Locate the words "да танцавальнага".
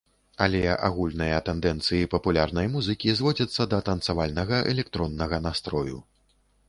3.75-4.63